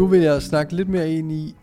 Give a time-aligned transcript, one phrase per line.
[0.00, 1.54] Nu vil jeg snakke lidt mere ind i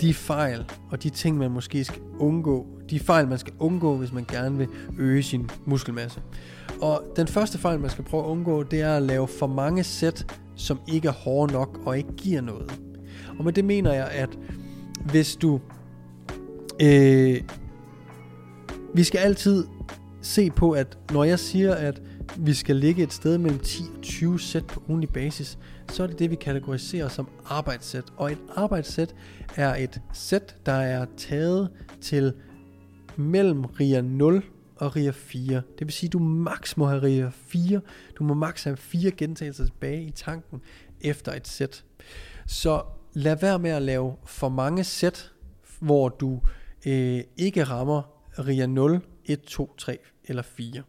[0.00, 2.66] de fejl og de ting, man måske skal undgå.
[2.90, 4.68] De fejl, man skal undgå, hvis man gerne vil
[4.98, 6.20] øge sin muskelmasse.
[6.80, 9.84] Og den første fejl, man skal prøve at undgå, det er at lave for mange
[9.84, 12.80] sæt, som ikke er hårde nok og ikke giver noget.
[13.38, 14.38] Og med det mener jeg, at
[15.04, 15.60] hvis du...
[16.82, 17.40] Øh,
[18.94, 19.64] vi skal altid
[20.22, 22.02] se på, at når jeg siger, at
[22.36, 25.58] vi skal ligge et sted mellem 10 og 20 sæt på ugenlig basis,
[25.88, 28.04] så er det det, vi kategoriserer som arbejdssæt.
[28.16, 29.14] Og et arbejdssæt
[29.56, 32.32] er et sæt, der er taget til
[33.16, 34.44] mellem RIA 0
[34.76, 35.54] og RIA 4.
[35.54, 37.80] Det vil sige, at du maks må have RIA 4.
[38.18, 40.60] Du må maks have fire gentagelser tilbage i tanken
[41.00, 41.84] efter et sæt.
[42.46, 42.82] Så
[43.12, 45.32] lad være med at lave for mange sæt,
[45.80, 46.40] hvor du
[46.86, 48.02] øh, ikke rammer
[48.38, 50.82] RIA 0, 1, 2, 3 eller 4.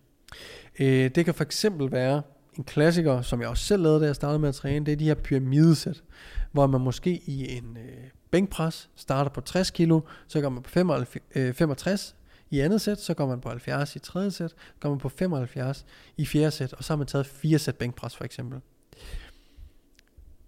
[0.80, 2.22] Øh, det kan for eksempel være
[2.58, 4.95] en klassiker, som jeg også selv lavede, da jeg startede med at træne, det er
[4.95, 6.03] de her pyramidesæt,
[6.52, 10.70] hvor man måske i en øh, bænkpres starter på 60 kilo, så går man på
[10.70, 12.16] 55, øh, 65
[12.50, 15.09] i andet sæt, så går man på 70 i tredje sæt, så går man på
[15.09, 15.86] 75
[16.17, 18.59] i fjerde sæt, og så har man taget fire sæt bænkpres for eksempel.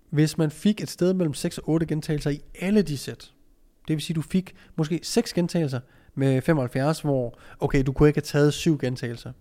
[0.09, 3.33] Hvis man fik et sted mellem 6 og 8 gentagelser i alle de sæt,
[3.87, 5.79] det vil sige, du fik måske 6 gentagelser
[6.15, 9.31] med 75, hvor okay, du kunne ikke have taget 7 gentagelser.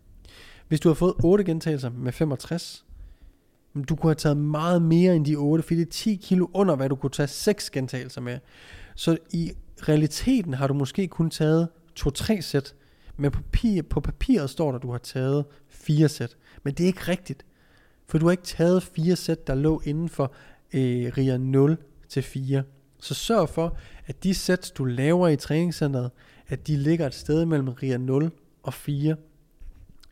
[0.69, 2.84] Hvis du har fået 8 gentagelser med 65,
[3.88, 6.77] du kunne have taget meget mere end de 8, fordi det er 10 kilo under,
[6.77, 8.38] hvad du kunne tage 6 gentagelser med.
[8.94, 9.52] Så i
[9.83, 11.69] realiteten har du måske kun taget
[12.00, 12.75] 2-3 sæt,
[13.16, 16.36] men på, papir, på papiret står der, at du har taget 4 sæt.
[16.62, 17.47] Men det er ikke rigtigt,
[18.06, 20.32] for du har ikke taget 4 sæt, der lå inden for
[20.75, 21.77] øh, RIA 0
[22.08, 22.62] til 4.
[23.00, 26.10] Så sørg for, at de sæt, du laver i træningscenteret,
[26.48, 28.30] at de ligger et sted mellem RIA 0
[28.62, 29.16] og 4.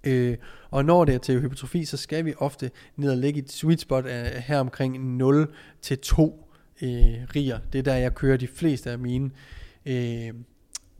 [0.06, 0.36] Øh,
[0.70, 3.80] og når det er til hypertrofi, så skal vi ofte ned og lægge et sweet
[3.80, 6.48] spot af, her omkring 0 til 2
[6.82, 6.88] øh,
[7.36, 7.58] riger.
[7.72, 9.30] Det er der, jeg kører de fleste af mine
[9.86, 10.32] øh,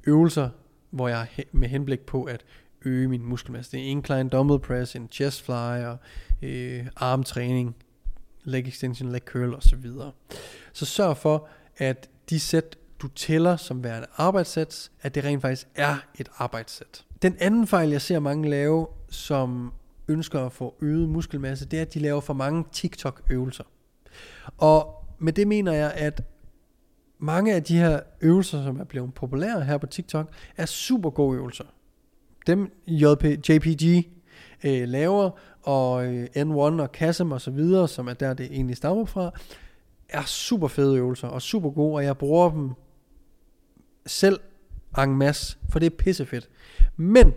[0.06, 0.48] øvelser,
[0.91, 2.44] hvor jeg med henblik på at
[2.84, 3.72] øge min muskelmasse.
[3.72, 5.53] Det er incline dumbbell press, en chest fly
[5.84, 5.97] og
[6.42, 7.76] øh, armtræning,
[8.44, 9.91] leg extension, leg curl osv.
[10.72, 15.69] Så sørg for, at de sæt, du tæller som værende arbejdssæt, at det rent faktisk
[15.75, 17.04] er et arbejdssæt.
[17.22, 19.72] Den anden fejl, jeg ser mange lave, som
[20.08, 23.64] ønsker at få øget muskelmasse, det er, at de laver for mange TikTok-øvelser.
[24.58, 26.22] Og med det mener jeg, at
[27.18, 31.36] mange af de her øvelser, som er blevet populære her på TikTok, er super gode
[31.36, 31.64] øvelser.
[32.46, 34.08] Dem JP, JPG
[34.64, 35.30] øh, laver,
[35.62, 39.30] og øh, N1 og Kasim og så videre, som er der, det egentlig stammer fra,
[40.08, 42.70] er super fede øvelser og super gode, og jeg bruger dem
[44.06, 44.40] selv
[44.98, 46.48] en masse, for det er pissefedt.
[46.96, 47.32] Men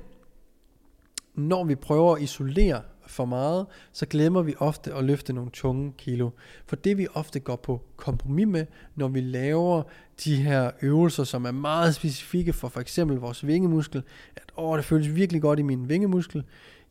[1.36, 5.94] når vi prøver at isolere for meget, så glemmer vi ofte at løfte nogle tunge
[5.98, 6.30] kilo.
[6.66, 9.84] For det vi ofte går på kompromis med, når vi laver
[10.26, 14.04] de her øvelser, som er meget specifikke for for eksempel vores vingemuskel,
[14.36, 16.44] at åh, det føles virkelig godt i min vingemuskel,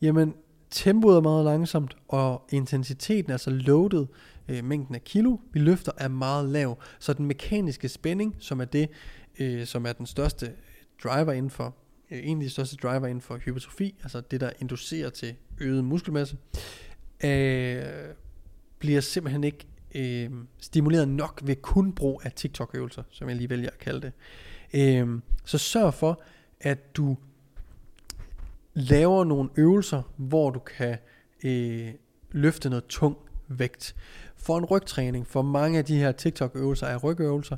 [0.03, 0.35] jamen
[0.71, 4.07] tempoet er meget langsomt, og intensiteten, altså loaded,
[4.49, 6.79] øh, mængden af kilo, vi løfter, er meget lav.
[6.99, 8.89] Så den mekaniske spænding, som er det,
[9.39, 10.53] øh, som er den største
[11.03, 11.75] driver inden for
[12.11, 15.85] Øh, en af de største driver inden for hypertrofi, altså det der inducerer til øget
[15.85, 16.37] muskelmasse,
[17.25, 17.85] øh,
[18.79, 23.71] bliver simpelthen ikke øh, stimuleret nok ved kun brug af TikTok-øvelser, som jeg lige vælger
[23.71, 24.13] at kalde det.
[24.75, 26.23] Øh, så sørg for,
[26.61, 27.17] at du
[28.75, 30.97] laver nogle øvelser, hvor du kan
[31.45, 31.89] øh,
[32.31, 33.17] løfte noget tung
[33.49, 33.97] vægt.
[34.37, 37.57] For en rygtræning, for mange af de her TikTok-øvelser er rygøvelser,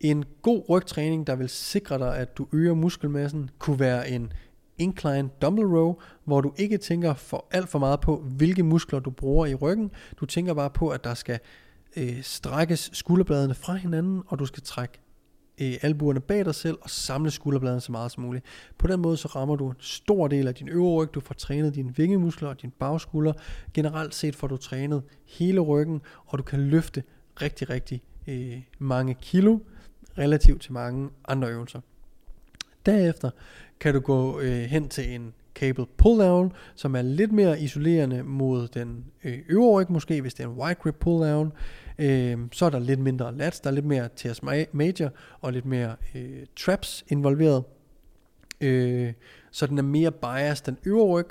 [0.00, 4.32] en god rygtræning, der vil sikre dig, at du øger muskelmassen, kunne være en
[4.78, 5.94] incline dumbbell row,
[6.24, 9.90] hvor du ikke tænker for alt for meget på, hvilke muskler du bruger i ryggen.
[10.20, 11.38] Du tænker bare på, at der skal
[11.96, 15.00] øh, strækkes skulderbladene fra hinanden, og du skal trække
[15.60, 18.44] øh, albuerne bag dig selv og samle skulderbladene så meget som muligt.
[18.78, 21.34] På den måde så rammer du en stor del af din øvre ryg, du får
[21.34, 23.32] trænet dine vingemuskler og din bagskulder.
[23.74, 27.02] Generelt set får du trænet hele ryggen, og du kan løfte
[27.42, 29.58] rigtig, rigtig øh, mange kilo
[30.18, 31.80] relativt til mange andre øvelser.
[32.86, 33.30] Derefter
[33.80, 38.22] kan du gå øh, hen til en cable pull down, som er lidt mere isolerende
[38.22, 41.52] mod den øh, øvre ryg måske, hvis det er en wide grip pull down.
[41.98, 45.66] Øh, så er der lidt mindre lats, der er lidt mere TS major og lidt
[45.66, 47.64] mere øh, traps involveret.
[48.60, 49.12] Øh,
[49.50, 51.28] så den er mere biased den øvre ryg.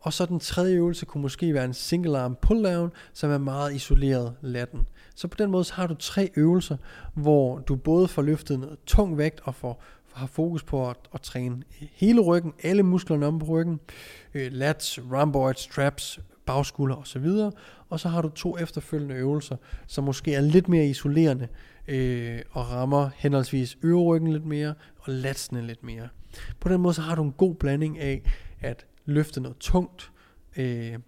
[0.00, 3.38] Og så den tredje øvelse kunne måske være en single arm pull down, som er
[3.38, 4.86] meget isoleret latten.
[5.16, 6.76] Så på den måde så har du tre øvelser,
[7.14, 9.82] hvor du både får løftet noget tung vægt og får,
[10.12, 13.80] har fokus på at, at træne hele ryggen, alle musklerne om på ryggen,
[14.34, 17.26] øh, lats, rhomboids, traps, bagskulder osv.
[17.88, 21.48] Og så har du to efterfølgende øvelser, som måske er lidt mere isolerende
[21.88, 26.08] øh, og rammer henholdsvis øverryggen lidt mere og latsene lidt mere.
[26.60, 28.22] På den måde så har du en god blanding af
[28.60, 30.12] at løfte noget tungt
[30.56, 30.98] øh,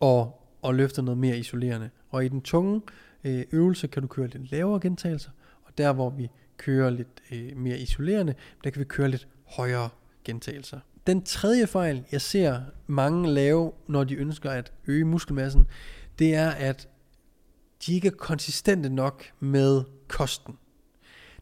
[0.00, 1.90] og, og løfte noget mere isolerende.
[2.16, 2.80] Og i den tunge
[3.24, 5.30] øh, øvelse kan du køre lidt lavere gentagelser,
[5.64, 8.34] og der hvor vi kører lidt øh, mere isolerende,
[8.64, 9.88] der kan vi køre lidt højere
[10.24, 10.80] gentagelser.
[11.06, 15.66] Den tredje fejl, jeg ser mange lave, når de ønsker at øge muskelmassen,
[16.18, 16.88] det er, at
[17.86, 20.54] de ikke er konsistente nok med kosten.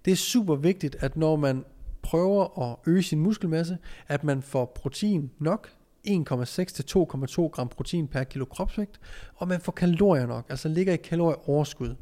[0.05, 1.65] Det er super vigtigt, at når man
[2.03, 3.79] prøver at øge sin muskelmasse,
[4.09, 5.70] at man får protein nok,
[6.06, 9.01] 1,6 til 2,2 gram protein per kilo kropsvægt,
[9.35, 11.95] og man får kalorier nok, altså ligger i kalorieoverskud.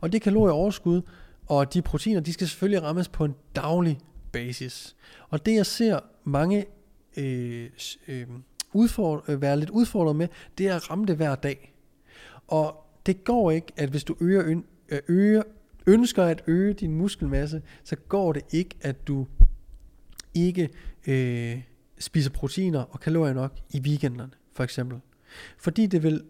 [0.00, 1.02] Og det kalorieoverskud
[1.46, 3.98] og de proteiner, de skal selvfølgelig rammes på en daglig
[4.32, 4.96] basis.
[5.28, 6.64] Og det jeg ser mange
[7.16, 7.70] øh,
[8.08, 8.26] øh,
[8.72, 10.28] udfordre, øh, være lidt udfordret med,
[10.58, 11.74] det er at ramme det hver dag.
[12.48, 15.42] Og det går ikke, at hvis du øger, øh, øger,
[15.86, 19.26] ønsker at øge din muskelmasse, så går det ikke, at du
[20.34, 20.68] ikke
[21.06, 21.62] øh,
[21.98, 25.00] spiser proteiner og kalorier nok i weekenderne, for eksempel.
[25.58, 26.22] Fordi det vil,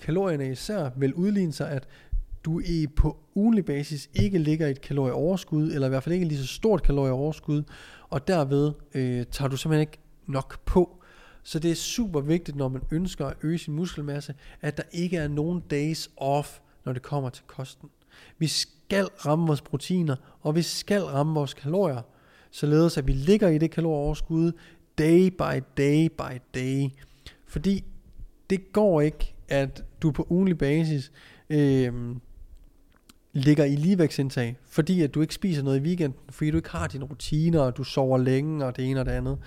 [0.00, 1.88] kalorierne især vil udligne sig, at
[2.44, 6.26] du i på ugenlig basis ikke ligger i et kalorieoverskud, eller i hvert fald ikke
[6.26, 7.62] lige så stort kalorieoverskud,
[8.08, 11.02] og derved øh, tager du simpelthen ikke nok på.
[11.42, 15.16] Så det er super vigtigt, når man ønsker at øge sin muskelmasse, at der ikke
[15.16, 17.88] er nogen days off, når det kommer til kosten.
[18.38, 22.02] Vi skal ramme vores proteiner, og vi skal ramme vores kalorier,
[22.50, 24.52] således at vi ligger i det kalorieoverskud
[24.98, 26.90] day by day by day.
[27.46, 27.84] Fordi
[28.50, 31.12] det går ikke, at du på ugenlig basis
[31.50, 32.16] øh,
[33.32, 36.86] ligger i ligevægtsindtag, fordi at du ikke spiser noget i weekenden, fordi du ikke har
[36.86, 39.38] dine rutiner, og du sover længe, og det ene og det andet.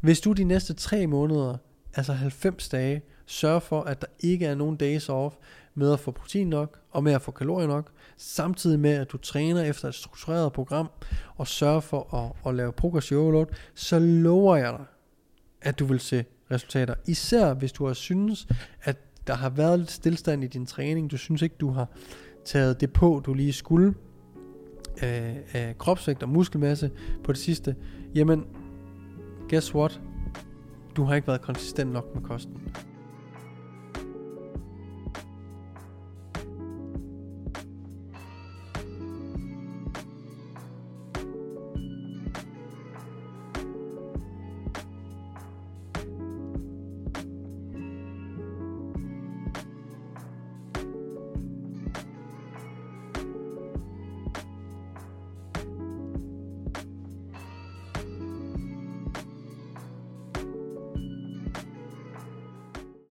[0.00, 1.56] Hvis du de næste tre måneder,
[1.96, 5.36] altså 90 dage, sørger for, at der ikke er nogen days off
[5.74, 9.16] med at få protein nok, og med at få kalorier nok, samtidig med, at du
[9.16, 10.90] træner efter et struktureret program,
[11.36, 14.84] og sørger for at, at lave progressive overload, så lover jeg dig,
[15.62, 16.94] at du vil se resultater.
[17.06, 18.46] Især hvis du har synes,
[18.82, 18.96] at
[19.26, 21.88] der har været lidt stillstand i din træning, du synes ikke, du har
[22.44, 23.94] taget det på, du lige skulle,
[25.00, 26.90] af, af kropsvægt og muskelmasse
[27.24, 27.76] på det sidste,
[28.14, 28.44] jamen,
[29.48, 30.00] guess what?
[30.96, 32.60] Du har ikke været konsistent nok med kosten.